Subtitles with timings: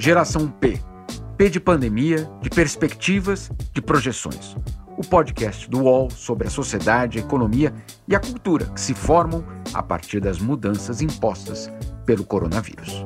[0.00, 0.80] Geração P.
[1.36, 4.56] P de pandemia, de perspectivas, de projeções.
[4.96, 7.70] O podcast do UOL sobre a sociedade, a economia
[8.08, 9.44] e a cultura que se formam
[9.74, 11.70] a partir das mudanças impostas
[12.06, 13.04] pelo coronavírus.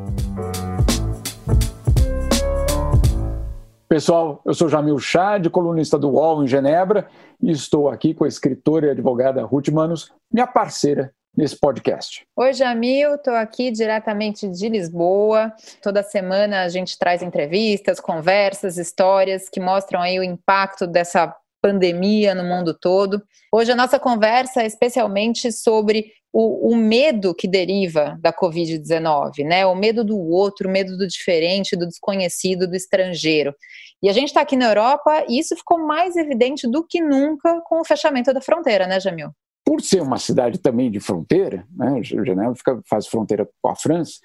[3.88, 7.08] Pessoal, eu sou Jamil Chad, colunista do UOL em Genebra,
[7.42, 12.26] e estou aqui com a escritora e advogada Ruth Manos, minha parceira nesse podcast.
[12.36, 15.52] Oi, Jamil, estou aqui diretamente de Lisboa.
[15.82, 22.34] Toda semana a gente traz entrevistas, conversas, histórias que mostram aí o impacto dessa pandemia
[22.34, 23.22] no mundo todo.
[23.52, 29.64] Hoje a nossa conversa é especialmente sobre o, o medo que deriva da Covid-19, né?
[29.64, 33.54] O medo do outro, o medo do diferente, do desconhecido, do estrangeiro.
[34.02, 37.60] E a gente está aqui na Europa e isso ficou mais evidente do que nunca
[37.62, 39.30] com o fechamento da fronteira, né, Jamil?
[39.64, 44.18] Por ser uma cidade também de fronteira, né, Genebra fica, faz fronteira com a França,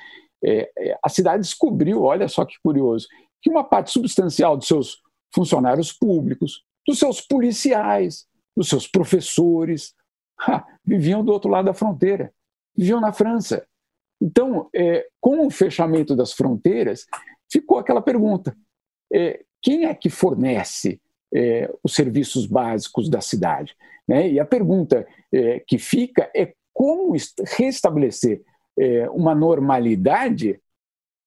[0.43, 3.07] é, é, a cidade descobriu, olha só que curioso,
[3.41, 5.02] que uma parte substancial dos seus
[5.34, 9.93] funcionários públicos, dos seus policiais, dos seus professores,
[10.40, 12.34] ha, viviam do outro lado da fronteira,
[12.76, 13.65] viviam na França.
[14.21, 17.05] Então, é, com o fechamento das fronteiras,
[17.49, 18.57] ficou aquela pergunta:
[19.13, 20.99] é, quem é que fornece
[21.34, 23.76] é, os serviços básicos da cidade.
[24.08, 24.30] Né?
[24.30, 27.13] E a pergunta é, que fica é como
[27.58, 28.41] restabelecer
[28.77, 30.60] é, uma normalidade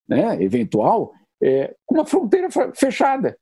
[0.07, 3.37] né, eventual é, com uma fronteira fechada.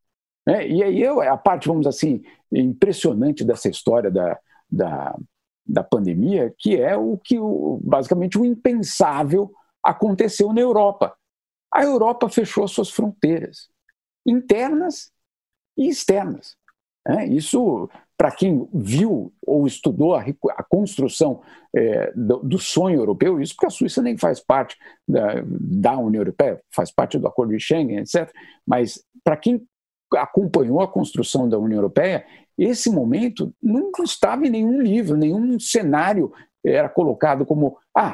[0.45, 0.67] Né?
[0.67, 4.37] E aí eu, a parte, vamos assim, impressionante dessa história da,
[4.69, 5.17] da,
[5.65, 9.51] da pandemia, que é o que o, basicamente o impensável
[9.83, 11.15] aconteceu na Europa.
[11.73, 13.69] A Europa fechou suas fronteiras
[14.25, 15.11] internas
[15.77, 16.55] e externas.
[17.07, 21.41] É, isso, para quem viu ou estudou a, a construção
[21.75, 26.21] é, do, do, sonho europeu, isso porque a Suíça nem faz parte da, da União
[26.21, 28.31] Europeia, faz parte do Acordo de Schengen, etc.
[28.67, 29.65] Mas para quem
[30.13, 32.25] acompanhou a construção da União Europeia,
[32.57, 36.31] esse momento não estava em nenhum livro, nenhum cenário
[36.63, 38.13] era colocado como ah,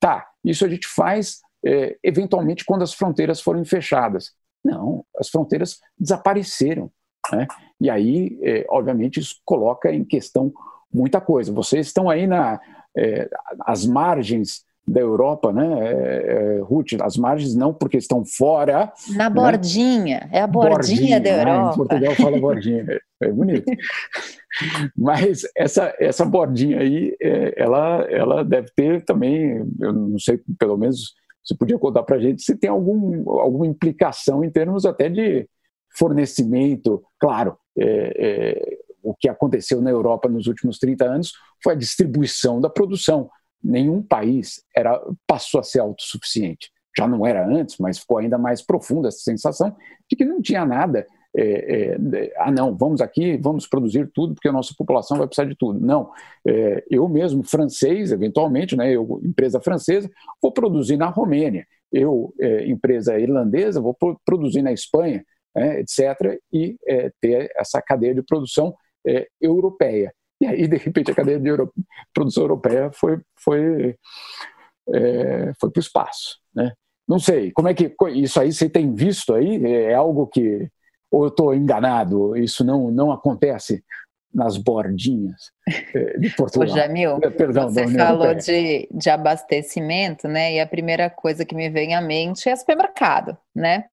[0.00, 4.32] tá, isso a gente faz é, eventualmente quando as fronteiras forem fechadas.
[4.64, 6.90] Não, as fronteiras desapareceram.
[7.32, 7.46] Né?
[7.80, 10.52] E aí, é, obviamente, isso coloca em questão
[10.92, 11.52] muita coisa.
[11.52, 12.60] Vocês estão aí na,
[12.96, 13.28] é,
[13.60, 18.92] as margens da Europa, né, é, é, Ruth, as margens não porque estão fora.
[19.10, 19.34] Na né?
[19.34, 21.64] bordinha, é a bordinha, bordinha da Europa.
[21.64, 21.72] Né?
[21.72, 23.64] Em Portugal fala bordinha, é, é bonito.
[24.96, 30.76] Mas essa, essa bordinha aí, é, ela, ela deve ter também, eu não sei, pelo
[30.76, 35.08] menos você podia contar para a gente se tem algum, alguma implicação em termos até
[35.08, 35.48] de
[35.96, 37.04] fornecimento.
[37.18, 41.32] Claro, é, é, o que aconteceu na Europa nos últimos 30 anos
[41.62, 43.28] foi a distribuição da produção.
[43.62, 46.70] Nenhum país era, passou a ser autossuficiente.
[46.96, 49.76] Já não era antes, mas ficou ainda mais profunda essa sensação
[50.08, 51.06] de que não tinha nada.
[51.36, 55.48] É, é, ah, não, vamos aqui, vamos produzir tudo, porque a nossa população vai precisar
[55.48, 55.80] de tudo.
[55.80, 56.10] Não,
[56.46, 60.08] é, eu mesmo, francês, eventualmente, né, eu, empresa francesa,
[60.40, 61.66] vou produzir na Romênia.
[61.92, 65.24] Eu, é, empresa irlandesa, vou produzir na Espanha
[65.54, 68.74] né, etc., e é, ter essa cadeia de produção
[69.06, 70.12] é, europeia.
[70.40, 71.72] E aí, de repente, a cadeia de euro...
[72.12, 73.96] produção europeia foi, foi,
[75.58, 76.38] foi para o espaço.
[76.54, 76.72] Né?
[77.06, 79.62] Não sei, como é que isso aí você tem visto aí?
[79.64, 80.68] É algo que.
[81.14, 82.36] Ou eu estou enganado?
[82.36, 83.84] Isso não, não acontece
[84.34, 85.52] nas bordinhas
[85.94, 86.68] é, de Portugal.
[86.68, 90.54] Ô, Jamil, é, Perdão, você falou de, de abastecimento, né?
[90.54, 93.84] E a primeira coisa que me vem à mente é supermercado, né?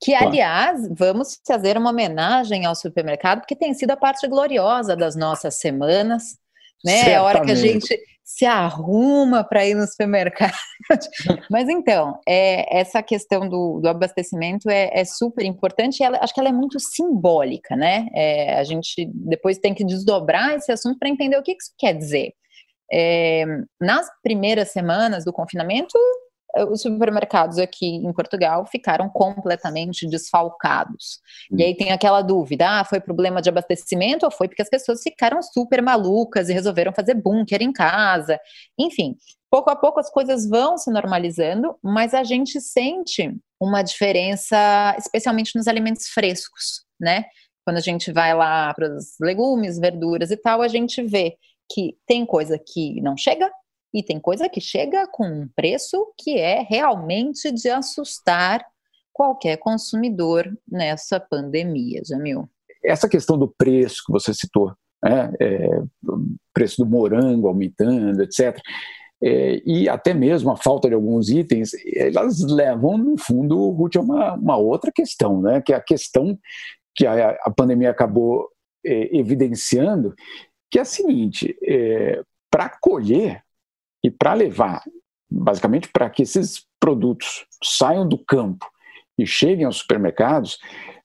[0.00, 5.14] Que, aliás, vamos fazer uma homenagem ao supermercado, porque tem sido a parte gloriosa das
[5.14, 6.38] nossas semanas,
[6.82, 7.10] né?
[7.10, 7.94] É a hora que a gente
[8.30, 10.54] se arruma para ir no supermercado.
[11.50, 16.32] Mas então, é, essa questão do, do abastecimento é, é, super importante e ela, acho
[16.32, 18.06] que ela é muito simbólica, né?
[18.14, 21.92] É, a gente depois tem que desdobrar esse assunto para entender o que isso quer
[21.92, 22.32] dizer.
[22.92, 23.44] É,
[23.80, 25.98] nas primeiras semanas do confinamento,
[26.70, 31.20] os supermercados aqui em Portugal ficaram completamente desfalcados.
[31.50, 31.56] Hum.
[31.58, 35.02] E aí tem aquela dúvida: ah, foi problema de abastecimento ou foi porque as pessoas
[35.02, 38.38] ficaram super malucas e resolveram fazer bunker em casa?
[38.78, 39.16] Enfim,
[39.50, 44.56] pouco a pouco as coisas vão se normalizando, mas a gente sente uma diferença,
[44.98, 47.24] especialmente nos alimentos frescos, né?
[47.64, 51.36] Quando a gente vai lá para os legumes, verduras e tal, a gente vê
[51.70, 53.50] que tem coisa que não chega
[53.92, 58.64] e tem coisa que chega com um preço que é realmente de assustar
[59.12, 62.48] qualquer consumidor nessa pandemia, Jamil.
[62.82, 64.72] Essa questão do preço que você citou,
[65.02, 65.82] né, é,
[66.54, 68.58] preço do morango aumentando, etc.
[69.22, 74.00] é, e até mesmo a falta de alguns itens, elas levam, no fundo, Ruth, a
[74.00, 75.60] uma, uma outra questão, né?
[75.60, 76.38] que é a questão
[76.94, 78.48] que a, a pandemia acabou
[78.84, 80.14] é, evidenciando,
[80.70, 83.42] que é a seguinte: é, para colher
[84.02, 84.82] e para levar,
[85.30, 88.66] basicamente para que esses produtos saiam do campo
[89.18, 90.58] e cheguem aos supermercados,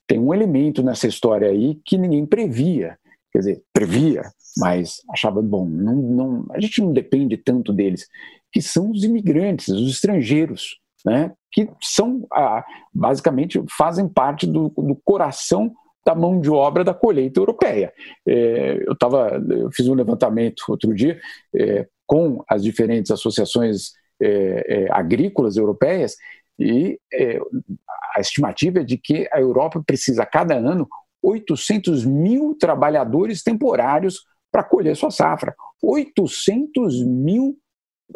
[0.07, 2.97] tem um elemento nessa história aí que ninguém previa.
[3.31, 4.23] Quer dizer, previa,
[4.57, 8.07] mas achava, bom, não, não, a gente não depende tanto deles,
[8.51, 12.63] que são os imigrantes, os estrangeiros, né, que são, ah,
[12.93, 15.73] basicamente, fazem parte do, do coração
[16.05, 17.91] da mão de obra da colheita europeia.
[18.27, 21.19] É, eu, tava, eu fiz um levantamento outro dia
[21.53, 23.91] é, com as diferentes associações
[24.21, 26.15] é, é agrícolas europeias
[26.57, 27.37] e é,
[28.15, 30.87] a estimativa é de que a Europa precisa, cada ano,
[31.21, 34.21] 800 mil trabalhadores temporários
[34.51, 35.53] para colher sua safra.
[35.81, 37.57] 800 mil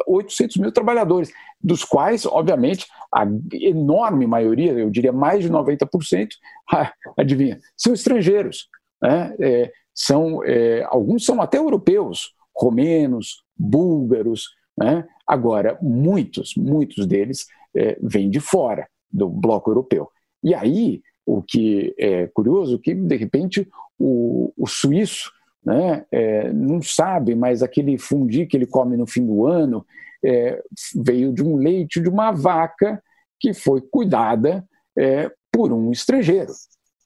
[0.06, 6.28] 800 mil trabalhadores, dos quais, obviamente, a enorme maioria, eu diria mais de 90%,
[7.18, 8.68] adivinha, são estrangeiros.
[9.02, 9.34] Né?
[9.40, 14.48] É, são, é, alguns são até europeus, romenos, búlgaros.
[14.76, 15.06] Né?
[15.26, 17.46] Agora, muitos, muitos deles
[17.76, 20.08] é, vêm de fora do bloco europeu.
[20.42, 23.68] E aí, o que é curioso, que de repente
[23.98, 25.30] o, o suíço
[25.64, 29.84] né, é, não sabe, mas aquele fundi que ele come no fim do ano
[30.24, 30.62] é,
[30.96, 33.02] veio de um leite de uma vaca
[33.38, 34.64] que foi cuidada
[34.96, 36.52] é, por um estrangeiro.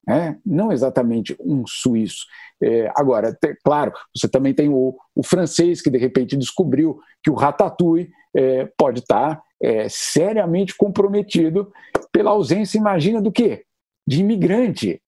[0.06, 0.38] Né?
[0.44, 2.26] não exatamente um suíço.
[2.62, 7.30] É, agora, te, claro, você também tem o, o, francês que de repente descobriu que
[7.30, 11.72] o ratatouille é, pode estar é, seriamente comprometido
[12.12, 13.64] pela ausência, imagina do quê?
[14.06, 15.00] De imigrante.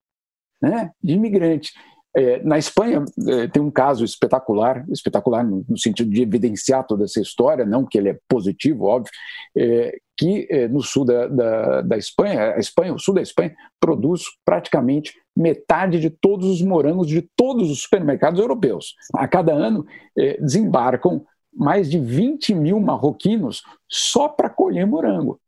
[0.61, 0.91] Né?
[1.03, 1.73] De imigrante.
[2.17, 7.05] É, na Espanha é, tem um caso espetacular, espetacular no, no, sentido de evidenciar toda
[7.05, 9.13] essa história, não que ele é positivo, óbvio,
[9.55, 13.55] é, que é, no sul da, da, da, Espanha, a Espanha, o sul da Espanha,
[13.79, 18.95] produz praticamente metade de todos os morangos de todos os supermercados europeus.
[19.15, 19.87] A cada ano
[20.17, 21.23] é, desembarcam
[21.53, 25.39] mais de 20 mil marroquinos só para colher morango.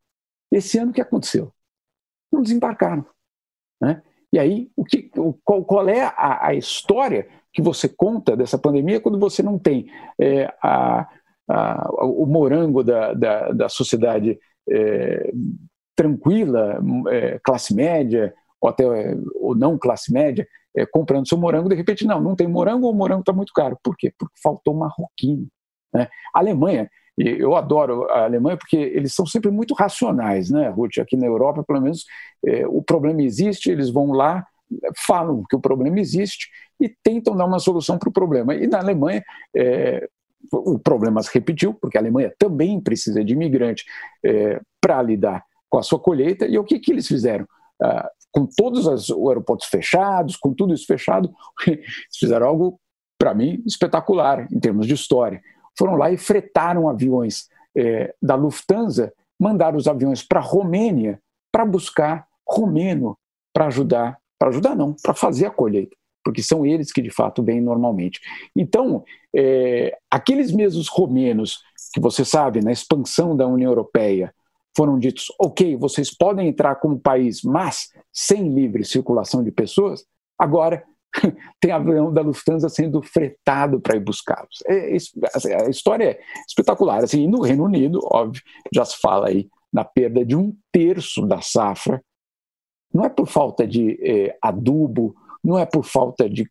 [0.52, 1.50] Esse ano o que aconteceu?
[2.30, 3.06] Não desembarcaram.
[3.80, 4.02] Né?
[4.32, 5.10] E aí, o que,
[5.44, 9.90] qual, qual, é a, a, história que você conta dessa pandemia quando você não tem
[10.20, 11.08] é, a,
[11.48, 14.38] a, o morango da, da, da sociedade
[14.70, 15.32] é,
[15.96, 16.78] tranquila,
[17.10, 18.84] é, classe média, ou até
[19.36, 20.46] ou não classe média,
[20.76, 23.52] é, comprando seu morango, de repente, não, não tem morango ou o morango está muito
[23.52, 23.78] caro.
[23.82, 24.12] Por quê?
[24.18, 25.48] Porque faltou marroquino.
[25.92, 26.08] Né?
[26.34, 26.88] A Alemanha,
[27.18, 30.98] eu adoro a Alemanha porque eles são sempre muito racionais, né, Ruth?
[30.98, 32.04] Aqui na Europa, pelo menos,
[32.46, 34.46] é, o problema existe, eles vão lá,
[35.06, 36.48] falam que o problema existe
[36.80, 38.54] e tentam dar uma solução para o problema.
[38.54, 39.24] E na Alemanha,
[39.56, 40.08] é,
[40.52, 43.84] o problema se repetiu, porque a Alemanha também precisa de imigrante
[44.24, 46.46] é, para lidar com a sua colheita.
[46.46, 47.46] E o que, que eles fizeram?
[47.82, 51.32] Ah, com todos os aeroportos fechados, com tudo isso fechado,
[51.66, 51.84] eles
[52.16, 52.80] fizeram algo,
[53.18, 55.40] para mim, espetacular em termos de história
[55.78, 61.20] foram lá e fretaram aviões é, da Lufthansa, mandaram os aviões para a Romênia
[61.52, 63.16] para buscar romeno
[63.52, 67.42] para ajudar, para ajudar não, para fazer a colheita, porque são eles que de fato
[67.42, 68.20] vêm normalmente.
[68.54, 69.04] Então,
[69.34, 71.60] é, aqueles mesmos romenos
[71.92, 74.32] que você sabe, na expansão da União Europeia,
[74.76, 80.04] foram ditos, ok, vocês podem entrar como país, mas sem livre circulação de pessoas,
[80.38, 80.84] agora
[81.60, 84.62] tem avião da Lufthansa sendo fretado para ir buscá-los.
[84.66, 84.96] É,
[85.34, 87.02] assim, a história é espetacular.
[87.02, 91.40] Assim, no Reino Unido, óbvio, já se fala aí na perda de um terço da
[91.40, 92.02] safra.
[92.92, 96.50] Não é por falta de é, adubo, não é por falta de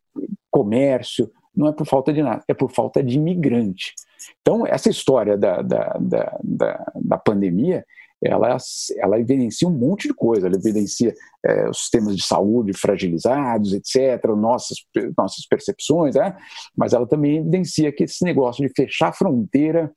[0.52, 3.94] comércio, não é por falta de nada, é por falta de imigrante.
[4.42, 7.84] Então, essa história da, da, da, da, da pandemia
[8.24, 8.58] ela,
[8.98, 11.14] ela evidencia um monte de coisa, ela evidencia
[11.46, 14.78] é, os sistemas de saúde fragilizados, etc., nossas,
[15.18, 16.36] nossas percepções, né?
[16.76, 19.94] mas ela também evidencia que esse negócio de fechar a fronteira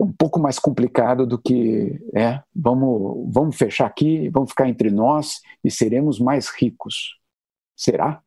[0.00, 4.90] é um pouco mais complicado do que é, vamos, vamos fechar aqui, vamos ficar entre
[4.90, 7.18] nós e seremos mais ricos.
[7.76, 8.22] Será?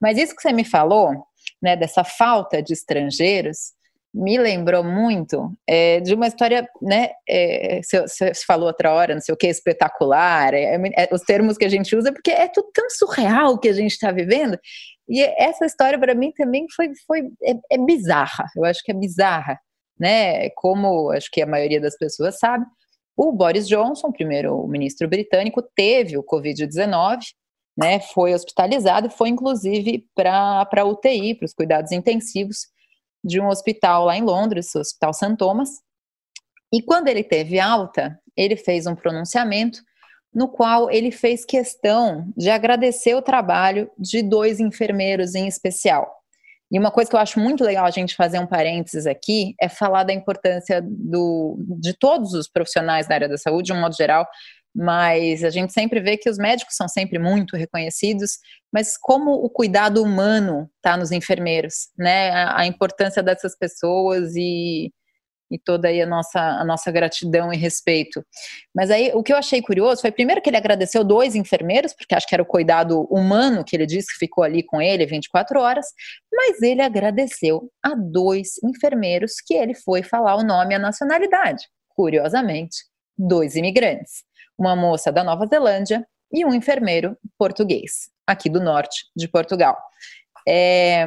[0.00, 1.24] Mas isso que você me falou,
[1.62, 3.72] né, dessa falta de estrangeiros,
[4.14, 7.10] me lembrou muito é, de uma história, né?
[7.26, 11.64] É, você, falou outra hora, não sei o que, espetacular, é, é, os termos que
[11.64, 14.58] a gente usa, porque é tudo tão surreal que a gente está vivendo.
[15.08, 18.44] E essa história para mim também foi, foi é, é, bizarra.
[18.54, 19.58] Eu acho que é bizarra,
[19.98, 20.50] né?
[20.50, 22.66] Como acho que a maioria das pessoas sabe,
[23.16, 27.20] o Boris Johnson, primeiro-ministro britânico, teve o Covid-19.
[27.74, 32.66] Né, foi hospitalizado, foi inclusive para a UTI, para os cuidados intensivos,
[33.22, 35.36] de um hospital lá em Londres, o Hospital St.
[35.36, 35.68] Thomas.
[36.72, 39.80] E quando ele teve alta, ele fez um pronunciamento
[40.34, 46.10] no qual ele fez questão de agradecer o trabalho de dois enfermeiros em especial.
[46.72, 49.68] E uma coisa que eu acho muito legal a gente fazer um parênteses aqui é
[49.68, 53.94] falar da importância do, de todos os profissionais da área da saúde, de um modo
[53.94, 54.26] geral,
[54.74, 58.38] mas a gente sempre vê que os médicos são sempre muito reconhecidos,
[58.72, 62.30] mas como o cuidado humano está nos enfermeiros, né?
[62.30, 64.90] A, a importância dessas pessoas e
[65.52, 68.24] e toda a nossa, a nossa gratidão e respeito.
[68.74, 72.14] Mas aí o que eu achei curioso foi primeiro que ele agradeceu dois enfermeiros, porque
[72.14, 75.60] acho que era o cuidado humano que ele disse que ficou ali com ele 24
[75.60, 75.86] horas,
[76.32, 81.66] mas ele agradeceu a dois enfermeiros que ele foi falar o nome e a nacionalidade.
[81.90, 82.78] Curiosamente,
[83.18, 84.24] dois imigrantes,
[84.62, 89.76] uma moça da Nova Zelândia e um enfermeiro português, aqui do norte de Portugal.
[90.48, 91.06] É,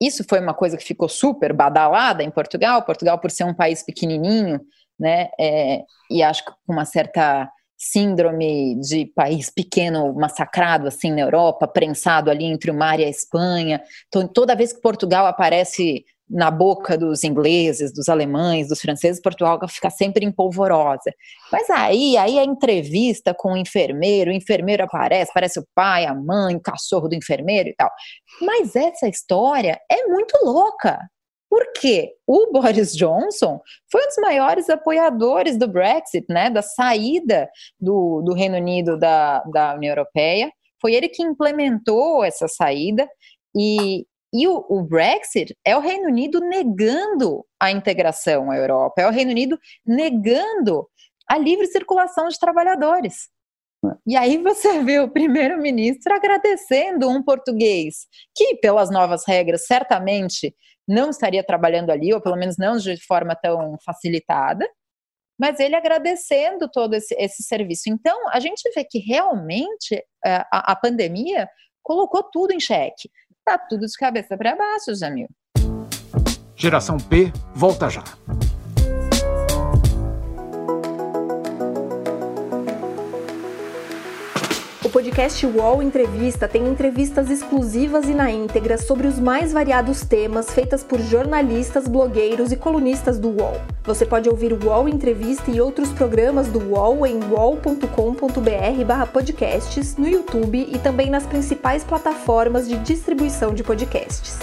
[0.00, 2.82] isso foi uma coisa que ficou super badalada em Portugal.
[2.82, 4.60] Portugal, por ser um país pequenininho,
[4.98, 11.20] né, é, e acho que com uma certa síndrome de país pequeno massacrado assim na
[11.20, 13.82] Europa, prensado ali entre o mar e a Espanha.
[14.08, 19.58] Então, toda vez que Portugal aparece na boca dos ingleses, dos alemães, dos franceses, Portugal
[19.68, 21.12] fica sempre em polvorosa.
[21.52, 26.14] Mas aí, aí a entrevista com o enfermeiro, o enfermeiro aparece, parece o pai, a
[26.14, 27.90] mãe, o cachorro do enfermeiro e tal.
[28.40, 30.98] Mas essa história é muito louca.
[31.48, 38.22] Porque o Boris Johnson foi um dos maiores apoiadores do Brexit, né, da saída do,
[38.22, 40.50] do Reino Unido da, da União Europeia.
[40.80, 43.08] Foi ele que implementou essa saída.
[43.56, 44.04] E,
[44.34, 49.12] e o, o, Brexit é o Reino Unido negando a integração à Europa, é o
[49.12, 50.88] Reino Unido negando
[51.30, 53.28] a livre circulação de trabalhadores.
[54.04, 60.52] E aí você vê o primeiro-ministro agradecendo um português que, pelas novas regras, certamente
[60.86, 64.68] não estaria trabalhando ali, ou pelo menos não de forma tão facilitada,
[65.38, 67.84] mas ele agradecendo todo esse, esse serviço.
[67.88, 71.48] Então, a gente vê que realmente é, a, a pandemia
[71.84, 73.10] colocou tudo em xeque.
[73.44, 75.28] Tá tudo de cabeça para baixo, Jamil.
[76.56, 78.02] Geração P volta já.
[84.94, 90.84] Podcast UOL Entrevista tem entrevistas exclusivas e na íntegra sobre os mais variados temas feitas
[90.84, 93.60] por jornalistas, blogueiros e colunistas do UOL.
[93.82, 100.78] Você pode ouvir o Entrevista e outros programas do UOL em uol.com.br/podcasts no YouTube e
[100.78, 104.38] também nas principais plataformas de distribuição de podcasts.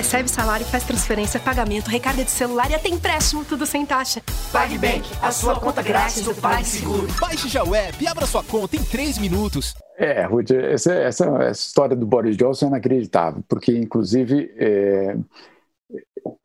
[0.00, 4.22] Recebe salário, faz transferência, pagamento, recarga de celular e até empréstimo, tudo sem taxa.
[4.50, 7.06] PagBank, a sua conta grátis do PagSeguro.
[7.20, 9.74] Baixe já o app e abra sua conta em 3 minutos.
[9.98, 15.18] É, Ruth, essa, essa, essa, história do Boris Johnson é inacreditável, porque, inclusive, é,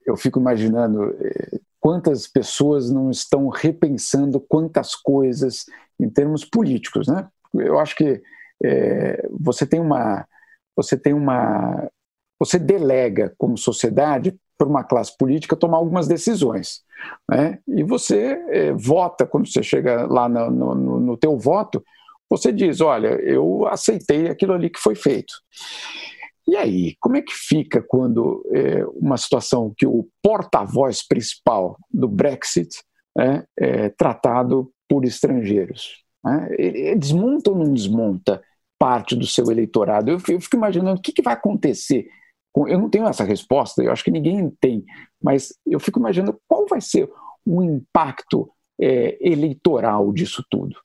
[0.06, 5.66] eu fico imaginando é, quantas pessoas não estão repensando quantas coisas
[5.98, 7.26] em termos políticos, né?
[7.54, 8.22] Eu acho que
[8.62, 10.28] é, você tem uma
[10.76, 11.90] você tem uma
[12.39, 16.82] você delega como sociedade para uma classe política tomar algumas decisões,
[17.30, 17.60] né?
[17.68, 21.84] E você é, vota quando você chega lá no, no, no teu voto,
[22.30, 25.34] você diz, olha, eu aceitei aquilo ali que foi feito.
[26.48, 32.08] E aí, como é que fica quando é, uma situação que o porta-voz principal do
[32.08, 32.70] Brexit
[33.18, 36.04] é, é tratado por estrangeiros?
[36.24, 36.48] Né?
[36.58, 38.42] Ele desmonta ou não desmonta
[38.77, 40.12] parte do seu eleitorado?
[40.12, 42.08] Eu fico imaginando o que, que vai acontecer.
[42.56, 44.84] Eu não tenho essa resposta, eu acho que ninguém tem,
[45.22, 47.10] mas eu fico imaginando qual vai ser
[47.46, 50.76] o impacto é, eleitoral disso tudo.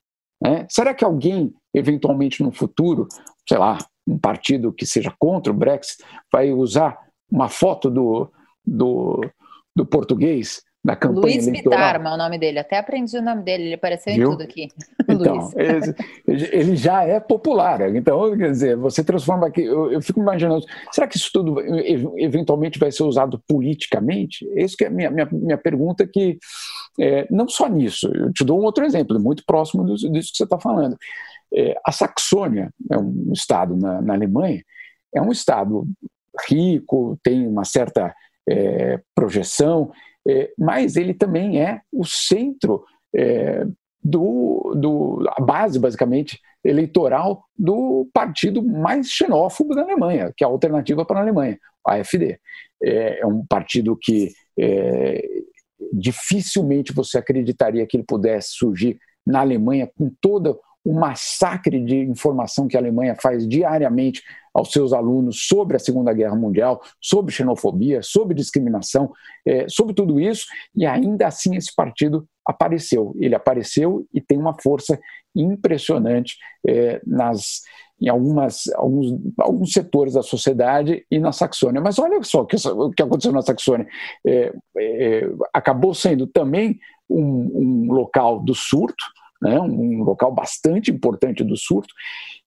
[0.42, 0.66] Né?
[0.68, 3.06] Será que alguém, eventualmente no futuro,
[3.48, 6.98] sei lá, um partido que seja contra o Brexit vai usar
[7.30, 8.30] uma foto do,
[8.66, 9.20] do,
[9.76, 11.78] do português na campanha Luiz eleitoral.
[11.78, 14.28] Pitarma é o nome dele, até aprendi o nome dele, ele apareceu Viu?
[14.28, 14.68] em tudo aqui.
[15.20, 15.50] Então,
[16.26, 20.64] ele, ele, já é popular, então, quer dizer, você transforma aqui, eu, eu, fico imaginando,
[20.90, 21.60] será que isso tudo
[22.18, 24.48] eventualmente vai ser usado politicamente?
[24.56, 26.38] Essa que é a minha, minha, minha pergunta que,
[26.98, 30.38] é, não só nisso, eu te dou um outro exemplo, muito próximo disso, disso que
[30.38, 30.96] você está falando.
[31.54, 34.62] É, a Saxônia é um estado na, na Alemanha,
[35.14, 35.86] é um estado
[36.48, 38.14] rico, tem uma certa
[38.48, 39.90] é, projeção,
[40.26, 42.84] é, mas ele também é o centro
[43.14, 43.66] é,
[44.02, 50.50] do, do, a base, basicamente, eleitoral do partido mais xenófobo da Alemanha, que é a
[50.50, 52.38] Alternativa para a Alemanha, a AfD.
[52.82, 55.22] É, é um partido que é,
[55.92, 62.66] dificilmente você acreditaria que ele pudesse surgir na Alemanha com todo o massacre de informação
[62.66, 64.22] que a Alemanha faz diariamente
[64.52, 69.12] aos seus alunos sobre a Segunda Guerra Mundial, sobre xenofobia, sobre discriminação,
[69.46, 73.14] é, sobre tudo isso, e ainda assim esse partido apareceu.
[73.18, 74.98] Ele apareceu e tem uma força
[75.36, 77.60] impressionante é, nas,
[78.00, 81.80] em algumas, alguns, alguns setores da sociedade e na Saxônia.
[81.80, 83.86] Mas olha só que, o que aconteceu na Saxônia.
[84.26, 89.04] É, é, acabou sendo também um, um local do surto,
[89.40, 91.92] né, um local bastante importante do surto,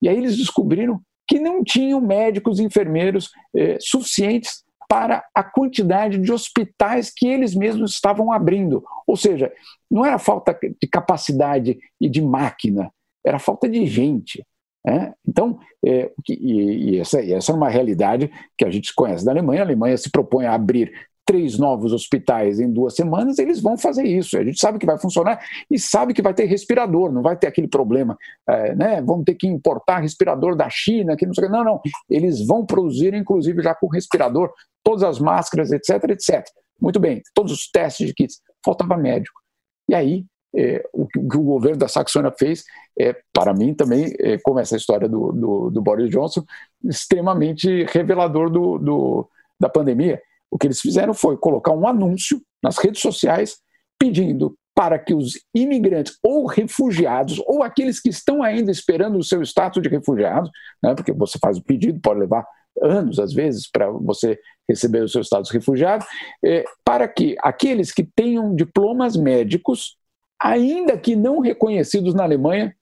[0.00, 6.18] e aí eles descobriram que não tinham médicos e enfermeiros eh, suficientes para a quantidade
[6.18, 8.84] de hospitais que eles mesmos estavam abrindo.
[9.06, 9.52] Ou seja,
[9.90, 12.92] não era falta de capacidade e de máquina,
[13.24, 14.46] era falta de gente.
[14.84, 15.14] Né?
[15.26, 19.62] Então, é, e, e essa, essa é uma realidade que a gente conhece da Alemanha.
[19.62, 20.92] A Alemanha se propõe a abrir
[21.24, 24.36] três novos hospitais em duas semanas, eles vão fazer isso.
[24.36, 25.40] A gente sabe que vai funcionar
[25.70, 28.16] e sabe que vai ter respirador, não vai ter aquele problema,
[28.48, 29.02] é, né?
[29.02, 31.80] Vamos ter que importar respirador da China, que não sei Não, não.
[32.08, 34.52] Eles vão produzir, inclusive, já com respirador,
[34.82, 36.44] todas as máscaras, etc, etc.
[36.80, 38.40] Muito bem, todos os testes de kits.
[38.64, 39.40] Faltava médico.
[39.88, 40.24] E aí,
[40.56, 42.64] é, o que o governo da Saxônia fez,
[42.98, 46.44] é, para mim também, é, como essa história do, do, do, Boris Johnson,
[46.84, 49.28] extremamente revelador do, do
[49.58, 50.20] da pandemia
[50.54, 53.56] o que eles fizeram foi colocar um anúncio nas redes sociais
[53.98, 59.42] pedindo para que os imigrantes ou refugiados, ou aqueles que estão ainda esperando o seu
[59.42, 60.48] status de refugiado,
[60.80, 62.46] né, porque você faz o pedido, pode levar
[62.80, 66.04] anos, às vezes, para você receber o seu status de refugiado,
[66.44, 69.96] é, para que aqueles que tenham diplomas médicos,
[70.40, 72.76] ainda que não reconhecidos na Alemanha,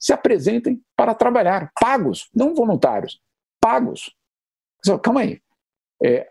[0.00, 3.20] se apresentem para trabalhar, pagos, não voluntários,
[3.60, 4.14] pagos.
[5.02, 5.40] Calma aí.
[6.02, 6.28] É,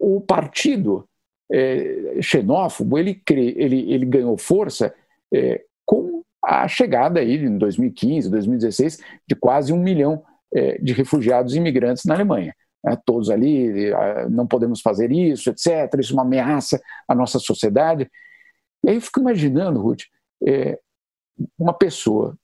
[0.00, 1.08] o partido
[1.52, 4.94] é, xenófobo ele, ele, ele ganhou força
[5.32, 10.22] é, com a chegada aí em 2015, 2016 de quase um milhão
[10.54, 12.54] é, de refugiados e imigrantes na Alemanha.
[12.84, 12.98] Né?
[13.04, 13.90] Todos ali,
[14.30, 15.92] não podemos fazer isso, etc.
[15.98, 18.10] Isso é uma ameaça à nossa sociedade.
[18.84, 20.02] E aí eu fico imaginando, Ruth,
[20.46, 20.78] é,
[21.58, 22.36] uma pessoa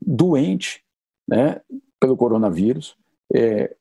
[0.00, 0.82] doente
[1.26, 1.60] né,
[1.98, 2.96] pelo coronavírus,
[3.34, 3.74] é,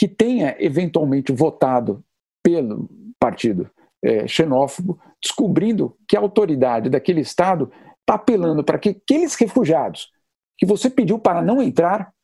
[0.00, 2.02] que tenha eventualmente votado
[2.42, 3.70] pelo partido
[4.02, 10.10] é, xenófobo, descobrindo que a autoridade daquele Estado está apelando para que aqueles refugiados
[10.56, 12.14] que você pediu para não entrar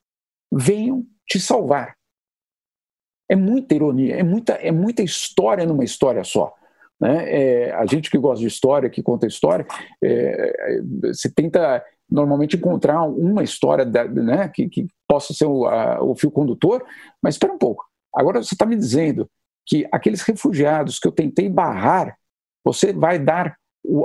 [0.50, 1.94] venham te salvar.
[3.30, 6.54] É muita ironia, é muita, é muita história numa história só.
[6.98, 7.30] Né?
[7.30, 9.66] É, a gente que gosta de história, que conta história,
[10.02, 10.80] é,
[11.12, 16.16] você tenta normalmente encontrar uma história da, né, que, que, possa ser o, a, o
[16.16, 16.84] fio condutor,
[17.22, 17.84] mas espera um pouco.
[18.14, 19.28] Agora você está me dizendo
[19.64, 22.16] que aqueles refugiados que eu tentei barrar,
[22.64, 23.56] você vai dar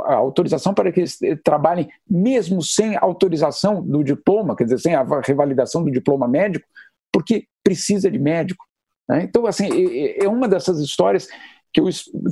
[0.05, 5.03] a autorização para que eles trabalhem mesmo sem autorização do diploma, quer dizer, sem a
[5.21, 6.67] revalidação do diploma médico,
[7.11, 8.63] porque precisa de médico.
[9.09, 9.23] Né?
[9.23, 9.69] Então, assim,
[10.19, 11.27] é uma dessas histórias
[11.73, 11.85] que eu,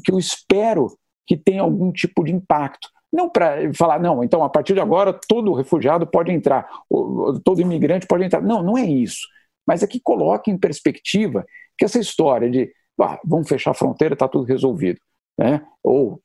[0.03, 2.89] que eu espero que tenha algum tipo de impacto.
[3.11, 6.69] Não para falar, não, então a partir de agora todo refugiado pode entrar,
[7.43, 8.41] todo imigrante pode entrar.
[8.41, 9.27] Não, não é isso.
[9.67, 11.45] Mas é que coloque em perspectiva
[11.77, 14.99] que essa história de ah, vamos fechar a fronteira, está tudo resolvido.
[15.37, 15.65] Né?
[15.83, 16.21] Ou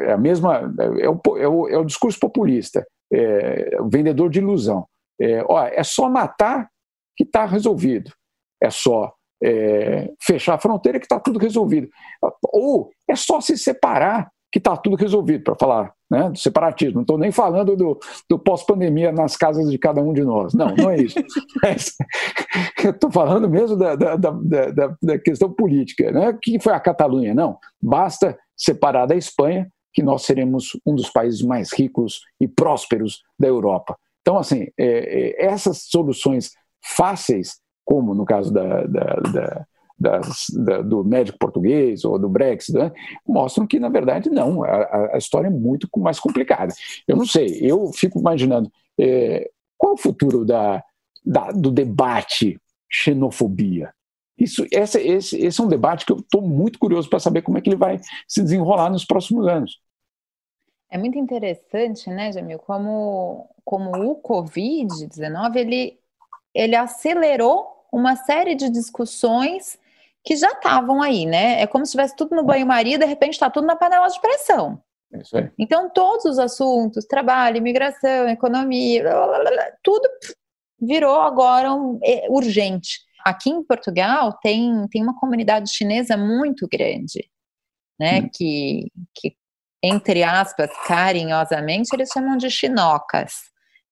[0.00, 4.40] é a mesma, é o, é o, é o discurso populista, é, o vendedor de
[4.40, 4.86] ilusão.
[5.20, 6.68] É, ó, é só matar
[7.16, 8.12] que está resolvido.
[8.60, 11.88] É só é, fechar a fronteira que está tudo resolvido.
[12.52, 16.96] Ou é só se separar que está tudo resolvido, para falar né, do separatismo.
[16.96, 20.54] Não estou nem falando do, do pós-pandemia nas casas de cada um de nós.
[20.54, 21.18] Não, não é isso.
[22.84, 26.10] eu estou falando mesmo da, da, da, da, questão política.
[26.12, 26.30] Né?
[26.30, 27.34] O que foi a Catalunha?
[27.34, 27.58] Não.
[27.82, 33.48] Basta separar da Espanha que nós seremos um dos países mais ricos e prósperos da
[33.48, 33.96] Europa.
[34.20, 36.50] Então, assim, é, é, essas soluções
[36.82, 39.66] fáceis, como no caso da, da
[39.98, 42.92] das, da, do médico português ou do Brexit, né,
[43.26, 46.72] mostram que, na verdade, não, a, a, história é muito mais complicada.
[47.08, 50.82] Eu não sei, eu fico imaginando é, qual o futuro da,
[51.24, 53.92] da, do debate xenofobia.
[54.38, 57.56] Isso, esse, esse, esse é um debate que eu estou muito curioso para saber como
[57.56, 59.80] é que ele vai se desenrolar nos próximos anos.
[60.90, 65.98] É muito interessante, né, Jamil, como, como o Covid-19 ele,
[66.54, 69.78] ele acelerou uma série de discussões
[70.26, 71.62] que já estavam aí, né?
[71.62, 74.82] É como se estivesse tudo no banho-maria, de repente está tudo na panela de pressão.
[75.14, 75.50] É.
[75.56, 80.06] Então, todos os assuntos, trabalho, imigração, economia, blá, blá, blá, tudo
[80.80, 82.98] virou agora um, é, urgente.
[83.24, 87.30] Aqui em Portugal tem, tem uma comunidade chinesa muito grande,
[87.98, 88.20] né?
[88.20, 88.30] Hum.
[88.34, 89.36] Que, que,
[89.80, 93.44] entre aspas, carinhosamente, eles chamam de chinocas.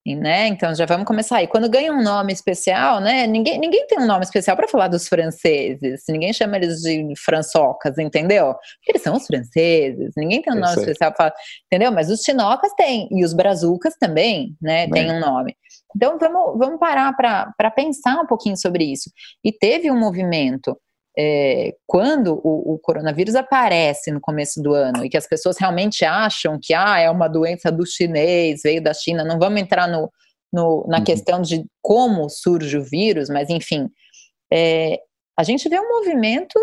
[0.06, 0.48] Né?
[0.48, 1.46] Então já vamos começar aí.
[1.46, 3.26] Quando ganha um nome especial, né?
[3.26, 6.02] Ninguém, ninguém tem um nome especial para falar dos franceses.
[6.08, 8.52] Ninguém chama eles de françocas, entendeu?
[8.52, 10.12] Porque eles são os franceses.
[10.16, 11.34] Ninguém tem um nome especial para falar,
[11.66, 11.90] entendeu?
[11.90, 14.88] Mas os chinocas têm e os brazucas também, né?
[14.88, 15.56] Tem um nome.
[15.96, 19.10] Então vamos, vamos parar para pensar um pouquinho sobre isso.
[19.42, 20.76] E teve um movimento
[21.16, 26.04] é, quando o, o, coronavírus aparece no começo do ano e que as pessoas realmente
[26.04, 30.10] acham que ah, é uma doença do chinês, veio da China, não vamos entrar no,
[30.52, 31.04] no na uhum.
[31.04, 33.88] questão de como surge o vírus, mas enfim,
[34.52, 34.98] é,
[35.38, 36.58] a gente vê um movimento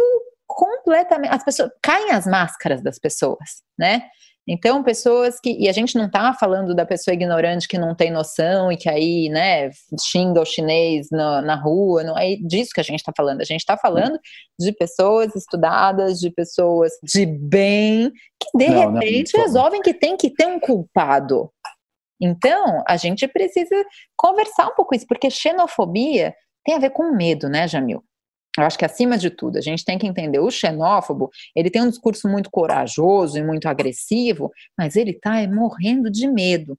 [0.46, 1.34] completamente.
[1.34, 4.04] As pessoas caem as máscaras das pessoas, né?
[4.48, 5.56] Então, pessoas que.
[5.60, 8.90] E a gente não está falando da pessoa ignorante que não tem noção e que
[8.90, 13.14] aí, né, xinga o chinês na, na rua, não é disso que a gente está
[13.16, 13.42] falando.
[13.42, 14.20] A gente está falando
[14.60, 20.18] de pessoas estudadas, de pessoas de bem, que de não, repente não, resolvem que tem
[20.18, 21.52] que ter um culpado.
[22.20, 23.76] Então, a gente precisa
[24.16, 28.04] conversar um pouco isso, porque xenofobia tem a ver com medo, né, Jamil?
[28.58, 31.82] Eu acho que acima de tudo, a gente tem que entender o xenófobo, ele tem
[31.82, 36.78] um discurso muito corajoso e muito agressivo, mas ele está morrendo de medo.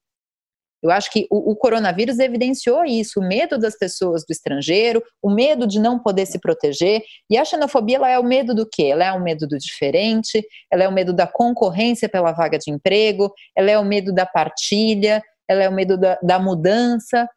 [0.83, 5.31] Eu acho que o, o, coronavírus evidenciou isso, o medo das pessoas do estrangeiro, o
[5.31, 7.03] medo de não poder se proteger.
[7.31, 8.87] E a xenofobia ela é o medo do quê?
[8.87, 12.73] Ela é o medo do diferente, ela é o medo da concorrência pela vaga de
[12.73, 17.29] emprego, ela é o medo da partilha, ela é o medo da, da mudança.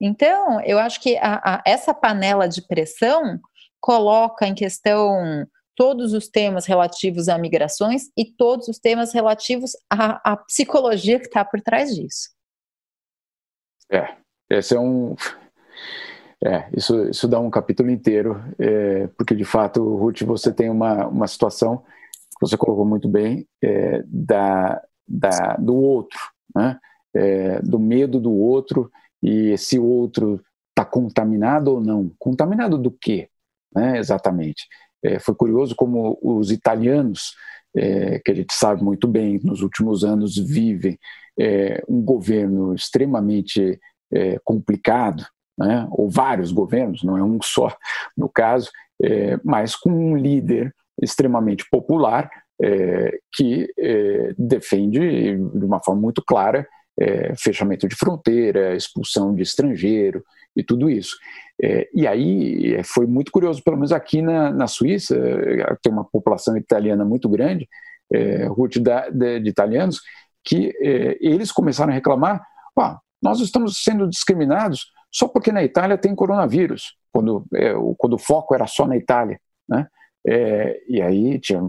[0.00, 3.40] Então, eu acho que a, a, essa panela de pressão
[3.80, 10.32] coloca em questão todos os temas relativos a migrações e todos os temas relativos à,
[10.32, 12.30] à psicologia que está por trás disso.
[13.92, 14.16] É,
[14.50, 15.14] esse é um.
[16.44, 21.06] É, isso, isso dá um capítulo inteiro, é, porque de fato, Ruth, você tem uma,
[21.06, 26.18] uma situação que você colocou muito bem é, da, da, do outro,
[26.54, 26.78] né?
[27.14, 28.90] É, do medo do outro
[29.22, 32.10] e esse outro está contaminado ou não.
[32.18, 33.30] Contaminado do quê?
[33.76, 34.66] Né, exatamente.
[35.04, 37.34] É, foi curioso como os italianos,
[37.76, 40.98] é, que a gente sabe muito bem, nos últimos anos vivem
[41.38, 43.78] é, um governo extremamente
[44.10, 45.26] é, complicado,
[45.58, 47.74] né, ou vários governos, não é um só
[48.16, 48.70] no caso,
[49.02, 52.30] é, mas com um líder extremamente popular
[52.62, 53.68] é, que
[54.38, 54.98] defende
[55.36, 56.66] de uma forma muito clara
[57.36, 60.24] fechamento de fronteira, expulsão de estrangeiro
[60.56, 61.14] e tudo isso.
[61.62, 65.92] É, e aí é, foi muito curioso, pelo menos aqui na, na Suíça, é, tem
[65.92, 67.68] uma população italiana muito grande,
[68.12, 70.00] é, Ruth, da, de, de, italianos,
[70.44, 72.42] que é, eles começaram a reclamar:
[72.78, 78.18] ah, nós estamos sendo discriminados só porque na Itália tem coronavírus, quando, é, quando o
[78.18, 79.40] foco era só na Itália.
[79.68, 79.86] Né?
[80.28, 81.60] É, e aí tinha,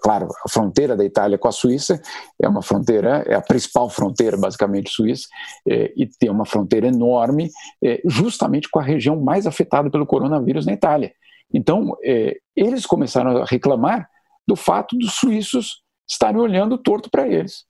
[0.00, 2.00] claro, a fronteira da Itália com a Suíça
[2.40, 5.26] é uma fronteira, é a principal fronteira basicamente suíça,
[5.68, 7.50] é, e tem uma fronteira enorme,
[7.82, 11.12] é, justamente com a região mais afetada pelo coronavírus na Itália.
[11.52, 14.08] Então, é, eles começaram a reclamar
[14.46, 17.64] do fato dos suíços estarem olhando torto para eles.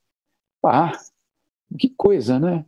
[0.64, 0.92] Ah,
[1.78, 2.64] que coisa, né?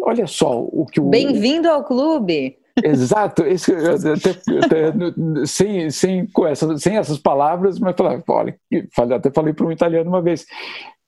[0.00, 1.04] Olha só o que o.
[1.04, 2.58] Bem-vindo ao clube!
[2.84, 4.30] Exato, esse, até,
[4.64, 4.92] até,
[5.46, 8.58] sem, sem, com essa, sem essas palavras, mas falei, olha,
[9.16, 10.46] até falei para um italiano uma vez,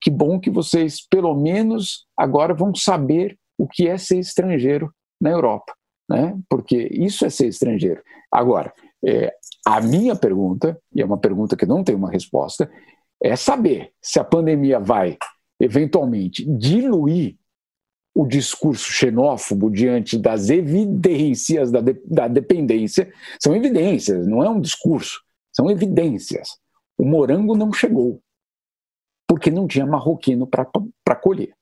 [0.01, 5.31] que bom que vocês, pelo menos, agora vão saber o que é ser estrangeiro na
[5.31, 5.75] Europa,
[6.09, 6.37] né?
[6.49, 8.01] porque isso é ser estrangeiro.
[8.33, 8.73] Agora,
[9.05, 9.33] é,
[9.67, 12.71] a minha pergunta, e é uma pergunta que não tem uma resposta,
[13.23, 15.19] é saber se a pandemia vai,
[15.61, 17.37] eventualmente, diluir
[18.15, 23.13] o discurso xenófobo diante das evidências da, de, da dependência.
[23.41, 25.21] São evidências, não é um discurso,
[25.53, 26.59] são evidências.
[26.99, 28.21] O morango não chegou,
[29.27, 31.55] porque não tinha marroquino para colher.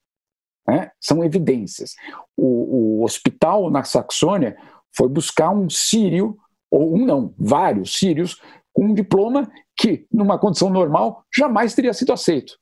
[0.66, 0.90] Né?
[1.00, 1.94] São evidências.
[2.36, 4.56] O, o hospital na Saxônia
[4.96, 6.36] foi buscar um sírio,
[6.70, 8.40] ou um não, vários sírios,
[8.72, 12.58] com um diploma que, numa condição normal, jamais teria sido aceito.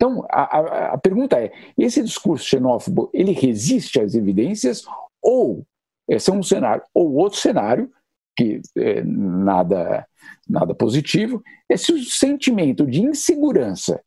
[0.00, 4.82] Então, a, a, a, pergunta é: esse discurso xenófobo ele resiste às evidências
[5.22, 5.66] ou
[6.08, 7.90] esse é um cenário ou outro cenário
[8.34, 10.06] que é nada
[10.48, 14.00] nada positivo, esse sentimento de insegurança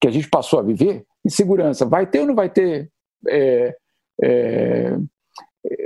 [0.00, 2.88] que a gente passou a viver, insegurança, vai ter ou não vai ter
[3.28, 3.76] é,
[4.22, 4.96] é,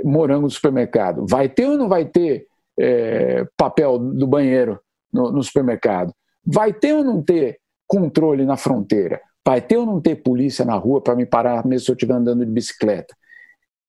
[0.03, 1.25] morango no supermercado?
[1.27, 2.45] Vai ter ou não vai ter
[2.79, 4.79] é, papel do banheiro
[5.11, 6.13] no, no supermercado?
[6.45, 9.19] Vai ter ou não ter controle na fronteira?
[9.45, 12.13] Vai ter ou não ter polícia na rua para me parar mesmo se eu estiver
[12.13, 13.15] andando de bicicleta?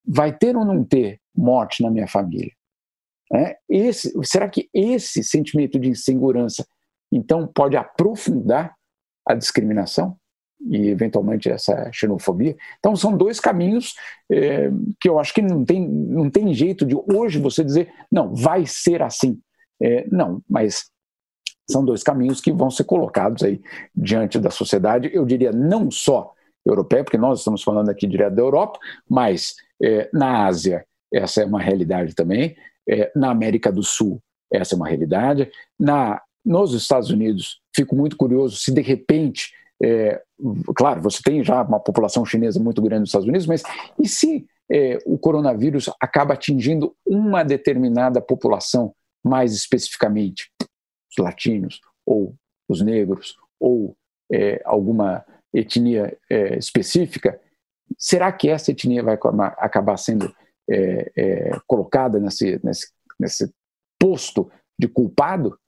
[0.05, 2.53] Vai ter ou não ter morte na minha família?
[3.35, 6.67] É, esse, será que esse sentimento de insegurança,
[7.11, 8.75] então, pode aprofundar
[9.27, 10.17] a discriminação?
[10.71, 12.57] e eventualmente essa xenofobia.
[12.79, 13.95] Então são dois caminhos
[14.31, 18.35] é, que eu acho que não tem, não tem jeito de hoje você dizer não
[18.35, 19.41] vai ser assim.
[19.83, 20.92] É, não, mas
[21.73, 23.61] são dois caminhos que vão ser colocados aí
[23.95, 25.11] diante da sociedade.
[25.13, 26.33] Eu diria não só
[26.65, 31.45] europeia, porque nós estamos falando aqui direto da Europa, mas é, na Ásia essa é
[31.45, 32.57] uma realidade também,
[32.89, 38.17] é, na América do Sul essa é uma realidade, na nos Estados Unidos fico muito
[38.17, 40.21] curioso se de repente é,
[40.77, 43.63] claro, você tem já uma população chinesa muito grande nos Estados Unidos, mas
[43.99, 50.51] e se é, o coronavírus acaba atingindo uma determinada população mais especificamente?
[51.13, 52.35] Os latinos, ou
[52.69, 53.97] os negros, ou
[54.33, 57.39] é, alguma etnia é, específica,
[57.99, 59.19] será que essa etnia vai
[59.59, 60.35] acabar sendo
[60.69, 62.89] é, é, colocada nesse, nesse,
[63.21, 63.53] nesse
[63.99, 65.59] posto de culpado?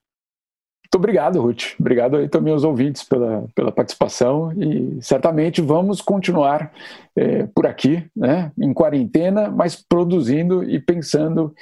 [0.84, 1.74] Muito obrigado, Ruth.
[1.78, 6.72] Obrigado aí também aos ouvintes pela, pela participação e certamente vamos continuar
[7.16, 11.52] é, por aqui, né, em quarentena, mas produzindo e pensando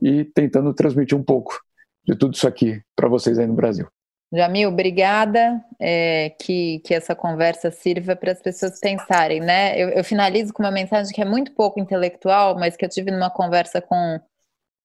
[0.00, 1.58] e tentando transmitir um pouco
[2.04, 3.86] de tudo isso aqui para vocês aí no Brasil.
[4.32, 5.62] Jamil, obrigada.
[5.78, 9.78] É, que, que essa conversa sirva para as pessoas pensarem, né?
[9.78, 13.10] Eu, eu, finalizo com uma mensagem que é muito pouco intelectual, mas que eu tive
[13.10, 14.20] numa conversa com,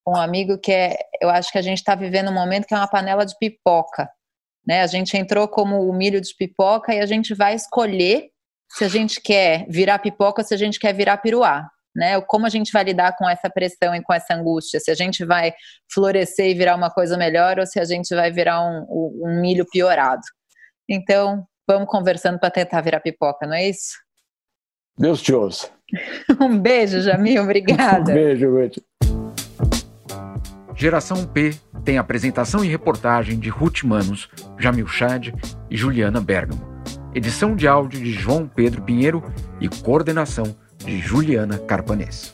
[0.04, 2.74] com um amigo que é, eu acho que a gente está vivendo um momento que
[2.74, 4.10] é uma panela de pipoca,
[4.66, 4.82] né?
[4.82, 8.30] A gente entrou como o milho de pipoca e a gente vai escolher
[8.70, 12.22] se a gente quer virar pipoca ou se a gente quer virar piruá né?
[12.22, 14.80] Como a gente vai lidar com essa pressão e com essa angústia?
[14.80, 15.52] Se a gente vai
[15.92, 18.86] florescer e virar uma coisa melhor ou se a gente vai virar um,
[19.24, 20.22] um milho piorado.
[20.88, 23.98] Então, vamos conversando para tentar virar pipoca, não é isso?
[24.96, 25.70] Deus te ouça.
[26.40, 28.12] um beijo, Jamil, obrigada.
[28.12, 28.78] um beijo, Ruth.
[30.76, 34.30] Geração P tem apresentação e reportagem de Ruth Manos,
[34.60, 35.30] Jamil Chad
[35.70, 36.62] e Juliana Bergamo.
[37.16, 39.24] Edição de áudio de João Pedro Pinheiro
[39.60, 42.34] e coordenação de Juliana Carpanês.